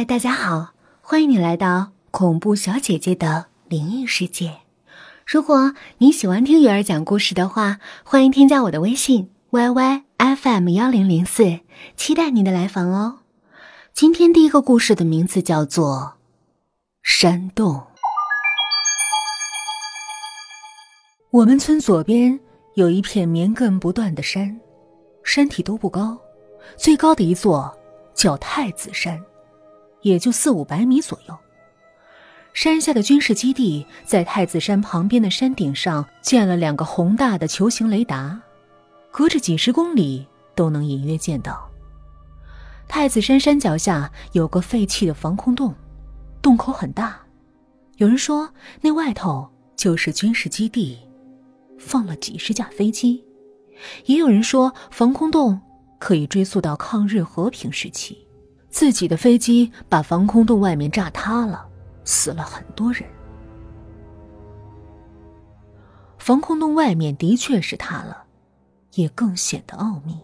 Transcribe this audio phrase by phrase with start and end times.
[0.00, 0.70] 嗨，大家好，
[1.02, 4.60] 欢迎你来到恐怖小姐姐的灵异世界。
[5.26, 11.60] 如果你喜欢听鱼儿讲故事的话，欢迎添加我的微信 yyfm 幺零零四，
[11.96, 13.18] 期待你的来访哦。
[13.92, 16.14] 今天第一个故事的名字叫做
[17.02, 17.82] 山洞。
[21.30, 22.40] 我们村左边
[22.72, 24.58] 有一片绵亘不断的山，
[25.22, 26.16] 山体都不高，
[26.78, 27.78] 最高的一座
[28.14, 29.22] 叫太子山。
[30.02, 31.36] 也就四五百米左右。
[32.52, 38.40] 山下的军事基地在太子山旁边的山顶上建了两个宏大的球形雷达，
[39.12, 41.70] 隔着几十公里都能隐约见到。
[42.88, 45.72] 太子山山脚下有个废弃的防空洞，
[46.42, 47.20] 洞口很大，
[47.98, 50.98] 有人说那外头就是军事基地，
[51.78, 53.22] 放了几十架飞机；
[54.06, 55.60] 也有人说防空洞
[56.00, 58.26] 可以追溯到抗日和平时期。
[58.70, 61.68] 自己的飞机把防空洞外面炸塌了，
[62.04, 63.04] 死了很多人。
[66.18, 68.24] 防空洞外面的确是塌了，
[68.94, 70.16] 也更显得奥秘。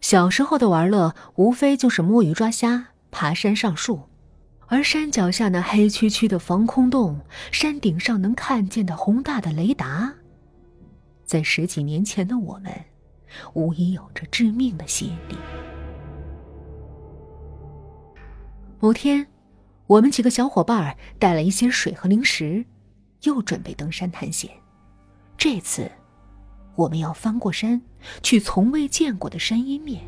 [0.00, 4.02] 小时候的玩乐无非就是摸鱼抓虾、爬山上树，
[4.66, 7.18] 而山脚下那黑黢黢的防空洞，
[7.50, 10.12] 山顶上能看见的宏大的雷达，
[11.24, 12.72] 在十几年前的我们。
[13.52, 15.36] 无疑有着致命的吸引力。
[18.80, 19.26] 某天，
[19.86, 22.64] 我们几个小伙伴带了一些水和零食，
[23.22, 24.50] 又准备登山探险。
[25.36, 25.90] 这次，
[26.74, 27.80] 我们要翻过山，
[28.22, 30.02] 去从未见过的山阴面。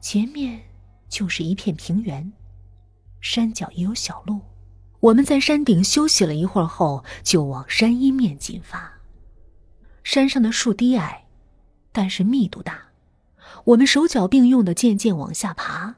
[0.00, 0.60] 前面
[1.08, 2.32] 就是一片平原，
[3.20, 4.40] 山脚也有小路。
[5.00, 8.91] 我们在山顶休息了一会儿后，就往山阴面进发。
[10.12, 11.24] 山上的树低矮，
[11.90, 12.78] 但是密度大。
[13.64, 15.94] 我们手脚并用的渐渐往下爬。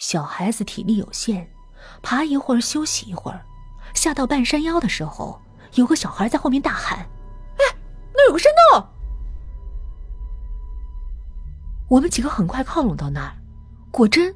[0.00, 1.48] 小孩子体力有限，
[2.02, 3.46] 爬一会儿休息一会儿。
[3.94, 5.40] 下到半山腰的时候，
[5.74, 6.98] 有个小孩在后面大喊
[7.54, 7.76] ：“哎，
[8.12, 8.84] 那有个山洞！”
[11.86, 13.36] 我们几个很快靠拢到那儿，
[13.92, 14.34] 果真，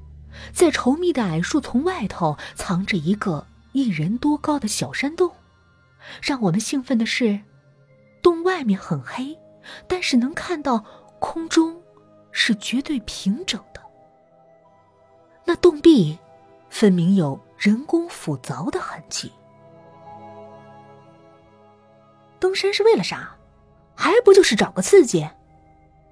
[0.53, 5.33] 在稠密的矮树丛外头藏着一个一人多高的小山洞。
[6.23, 7.41] 让我们兴奋的是。
[8.27, 9.39] 洞外面很黑，
[9.87, 10.85] 但是能看到
[11.21, 11.81] 空中
[12.33, 13.81] 是绝对平整的。
[15.45, 16.19] 那洞壁
[16.69, 19.31] 分明有人工斧凿的痕迹。
[22.41, 23.37] 登山是为了啥？
[23.95, 25.31] 还不就是找个刺激？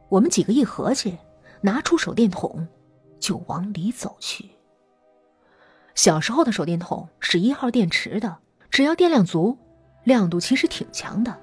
[0.08, 1.18] 我们几个一合计，
[1.62, 2.68] 拿出手电筒
[3.18, 4.52] 就往里走去。
[5.96, 8.38] 小时候的手电筒是一号电池的，
[8.70, 9.58] 只要电量足，
[10.04, 11.40] 亮度其实挺强的。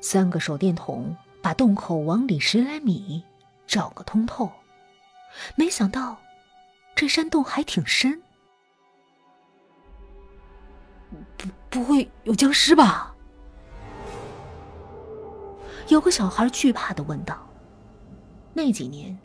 [0.00, 3.22] 三个手电筒把洞口往里十来米
[3.66, 4.50] 照个通透，
[5.56, 6.16] 没想到
[6.94, 8.20] 这山洞还挺深，
[11.36, 13.14] 不不会有僵尸吧？
[15.88, 17.46] 有个小孩惧怕的问道。
[18.52, 19.18] 那几年，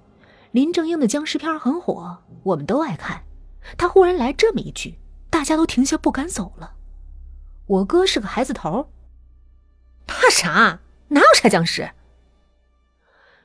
[0.51, 3.23] 林正英的僵尸片很火，我们都爱看。
[3.77, 4.99] 他忽然来这么一句，
[5.29, 6.75] 大家都停下不敢走了。
[7.65, 8.89] 我哥是个孩子头。
[10.05, 10.79] 怕啥？
[11.09, 11.91] 哪有啥僵尸？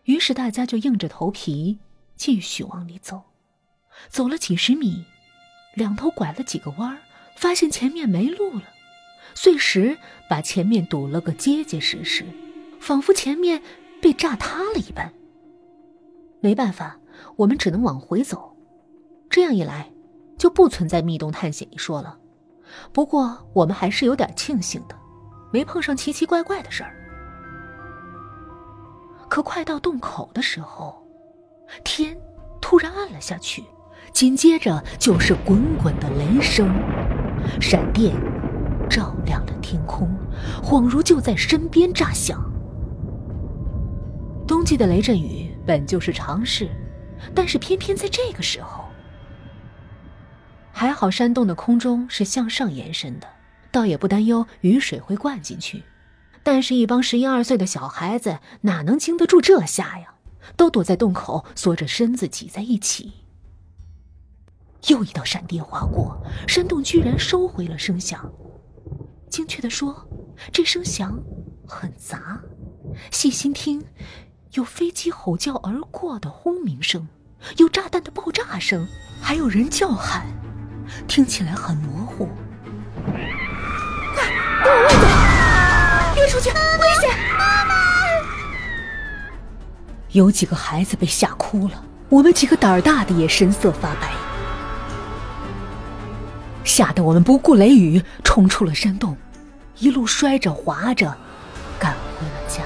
[0.04, 1.78] 于是大家就硬着头皮
[2.16, 3.22] 继续往里走。
[4.08, 5.04] 走了几十米，
[5.74, 6.98] 两头拐了几个弯儿，
[7.36, 8.62] 发现前面没路了。
[9.34, 12.24] 碎石把前面堵了个结结实实，
[12.80, 13.62] 仿佛前面
[14.00, 15.12] 被炸塌了一般。
[16.40, 16.98] 没办法，
[17.36, 18.56] 我们只能往回走。
[19.28, 19.92] 这样一来，
[20.38, 22.18] 就不存在密洞探险一说了。
[22.92, 24.98] 不过我们还是有点庆幸的。
[25.50, 26.94] 没碰上奇奇怪怪的事儿，
[29.28, 31.02] 可快到洞口的时候，
[31.84, 32.16] 天
[32.60, 33.64] 突然暗了下去，
[34.12, 36.68] 紧接着就是滚滚的雷声，
[37.60, 38.14] 闪电
[38.88, 40.08] 照亮了天空，
[40.62, 42.40] 恍如就在身边炸响。
[44.46, 46.68] 冬季的雷阵雨本就是常事，
[47.34, 48.84] 但是偏偏在这个时候，
[50.72, 53.26] 还好山洞的空中是向上延伸的。
[53.70, 55.84] 倒也不担忧雨水会灌进去，
[56.42, 60.14] 但是，一帮十一二岁的小孩子哪能经得住这下呀？
[60.56, 63.12] 都躲在洞口，缩着身子挤在一起。
[64.88, 68.32] 又一道闪电划过，山洞居然收回了声响。
[69.28, 70.08] 精确的说，
[70.50, 71.22] 这声响
[71.68, 72.40] 很杂。
[73.10, 73.84] 细心听，
[74.54, 77.06] 有飞机吼叫而过的轰鸣声，
[77.58, 78.88] 有炸弹的爆炸声，
[79.20, 80.26] 还有人叫喊，
[81.06, 82.26] 听起来很模糊。
[90.12, 94.12] 有几个孩子被吓哭了，我们几个胆儿大的也神色发白，
[96.64, 99.16] 吓得我们不顾雷雨冲出了山洞，
[99.78, 101.16] 一路摔着滑着
[101.78, 102.64] 赶回了家。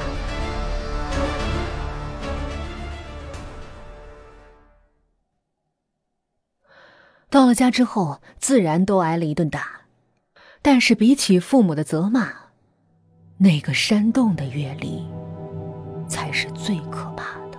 [7.29, 9.83] 到了家之后，自然都挨了一顿打，
[10.63, 12.33] 但是比起父母的责骂，
[13.39, 15.05] 那个山洞的阅历
[16.09, 17.59] 才是最可怕的。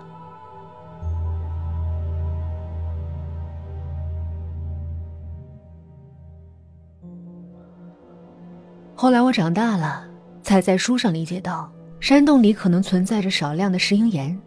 [8.95, 10.07] 后来我长大了，
[10.41, 14.39] 才在书上理解到，山洞里可能存在着少量的石英岩，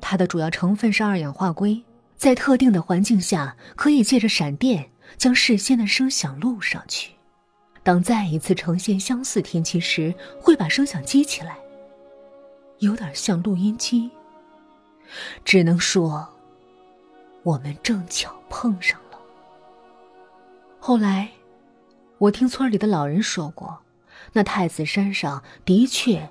[0.00, 1.82] 它的主要成分是二氧化硅。
[2.16, 4.88] 在特定的环境下，可以借着闪电
[5.18, 7.12] 将事先的声响录上去。
[7.82, 11.58] 当再一次呈现相似天气时，会把声响激起来，
[12.78, 14.10] 有点像录音机。
[15.44, 16.28] 只能说，
[17.42, 19.18] 我们正巧碰上了。
[20.78, 21.30] 后来，
[22.18, 23.78] 我听村里的老人说过，
[24.32, 26.28] 那太子山上的确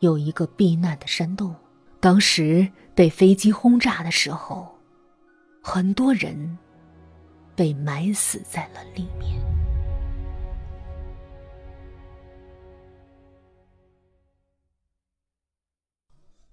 [0.00, 1.54] 有一个避难的山洞，
[1.98, 4.76] 当时被飞机轰炸的时候。
[5.62, 6.56] 很多人
[7.54, 9.38] 被埋死在了里面。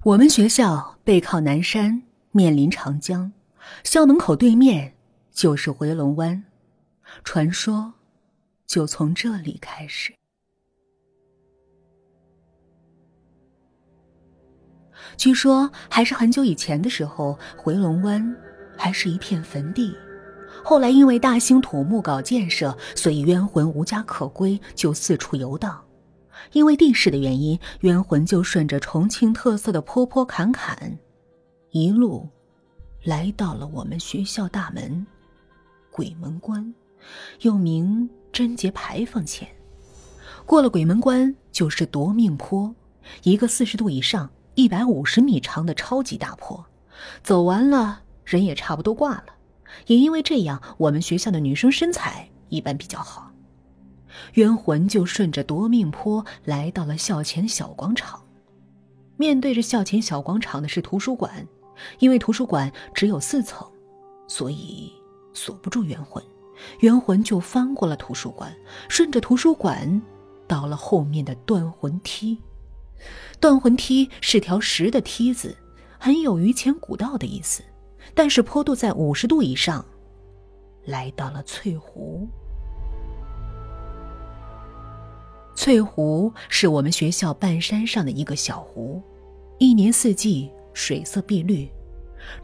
[0.07, 2.01] 我们学校背靠南山，
[2.31, 3.29] 面临长江，
[3.83, 4.93] 校门口对面
[5.33, 6.45] 就是回龙湾，
[7.25, 7.93] 传说
[8.65, 10.13] 就从这里开始。
[15.17, 18.33] 据说还是很久以前的时候，回龙湾。
[18.77, 19.93] 还是一片坟地，
[20.63, 25.83] 后来因为大兴土木搞建设，所以冤魂无家可归，就四处游荡。
[26.51, 30.97] 因为地势的原因，冤魂就顺着重庆特色的坡坡坎坎，
[31.71, 32.27] 一路
[33.03, 35.05] 来到了我们学校大门——
[35.91, 36.73] 鬼门关，
[37.41, 39.47] 又名贞节牌坊前。
[40.45, 42.73] 过了鬼门关，就是夺命坡，
[43.23, 46.65] 一个四十度以上、一百五十米长的超级大坡，
[47.23, 48.03] 走完了。
[48.25, 49.25] 人也差不多挂了，
[49.85, 53.31] 也因为这样，我们学校的女生身材一般比较好。
[54.33, 58.21] 冤魂就顺着夺命坡来到了校前小广场，
[59.17, 61.47] 面对着校前小广场的是图书馆，
[61.99, 63.67] 因为图书馆只有四层，
[64.27, 64.91] 所以
[65.33, 66.23] 锁不住冤魂。
[66.79, 68.51] 冤魂就翻过了图书馆，
[68.89, 70.01] 顺着图书馆
[70.47, 72.39] 到了后面的断魂梯。
[73.39, 75.55] 断魂梯是条石的梯子，
[75.99, 77.61] 很有榆钱古道的意思。
[78.15, 79.85] 但是坡度在五十度以上，
[80.85, 82.27] 来到了翠湖。
[85.57, 89.01] 翠湖是我们学校半山上的一个小湖，
[89.57, 91.67] 一年四季水色碧绿。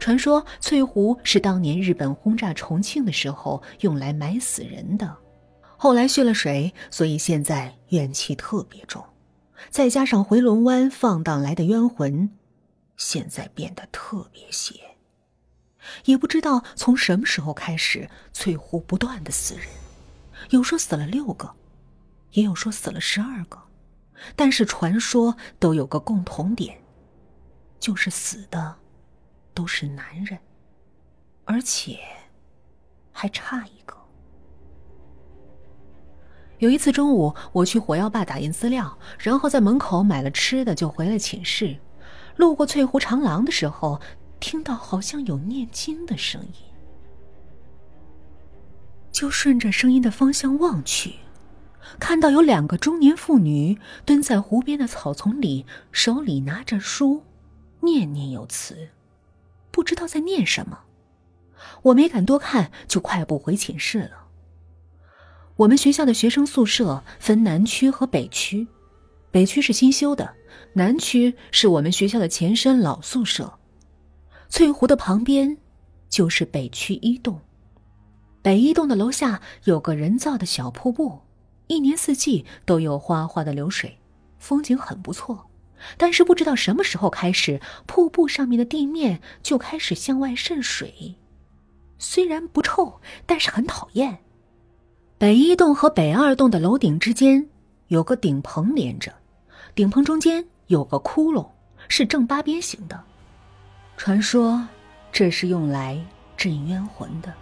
[0.00, 5.16] 传说翠湖是当年日本轰炸重庆的时候用来埋死人的，
[5.76, 9.02] 后来蓄了水，所以现在怨气特别重。
[9.70, 12.30] 再加上回龙湾放荡来的冤魂，
[12.96, 14.74] 现在变得特别邪。
[16.06, 19.66] 也不知道从什么时候开始，翠湖不断的死人，
[20.50, 21.48] 有说死了六个，
[22.34, 23.58] 也有说死了十二个，
[24.36, 26.78] 但是传说都有个共同点，
[27.80, 28.76] 就是死的
[29.52, 30.38] 都是男人，
[31.44, 31.98] 而且
[33.10, 33.96] 还差一个。
[36.58, 41.76] 有一次中午，我去火药坝打印资料，然后在门口买了吃的就回了寝室，
[42.36, 44.00] 路过翠湖长廊的时候。
[44.40, 46.52] 听到好像有念经的声音，
[49.10, 51.14] 就顺着声音的方向望去，
[51.98, 57.22] 看到有两个中年妇女蹲在湖边的草丛里，手里拿着书，
[57.80, 58.88] 念念有词，
[59.70, 60.80] 不知道在念什么。
[61.82, 64.26] 我没敢多看，就快步回寝室了。
[65.56, 68.66] 我们学校的学生宿舍分南区和北区，
[69.30, 70.34] 北区是新修的，
[70.72, 73.58] 南区是我们学校的前身老宿舍。
[74.48, 75.56] 翠湖的旁边，
[76.08, 77.40] 就是北区一栋。
[78.42, 81.20] 北一栋的楼下有个人造的小瀑布，
[81.66, 83.98] 一年四季都有哗哗的流水，
[84.38, 85.46] 风景很不错。
[85.98, 91.16] 但是不知道什么时候开始，瀑布上面的地面就开始向外渗水，
[91.98, 94.18] 虽然不臭，但是很讨厌。
[95.18, 97.48] 北一栋和北二栋的楼顶之间
[97.88, 99.12] 有个顶棚连着，
[99.74, 101.46] 顶棚中间有个窟窿，
[101.88, 103.02] 是正八边形的。
[103.96, 104.66] 传说，
[105.12, 106.02] 这是用来
[106.36, 107.32] 镇冤魂的。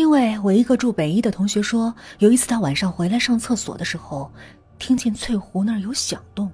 [0.00, 4.32] 因为我一个住北一的同学说，有一次他晚上回来上厕所的时候，
[4.78, 6.50] 听见翠湖那儿有响动，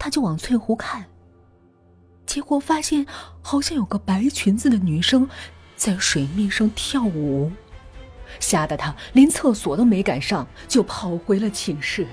[0.00, 1.06] 他就往翠湖看。
[2.26, 3.06] 结果发现
[3.40, 5.30] 好像有个白裙子的女生
[5.76, 7.52] 在水面上跳舞，
[8.40, 12.04] 吓得他连厕所都没敢上，就跑回了寝室。